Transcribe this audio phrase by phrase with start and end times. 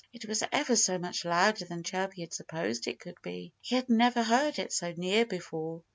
[0.11, 3.53] It was ever so much louder than Chirpy had supposed it could be.
[3.61, 5.83] He had never heard it so near before.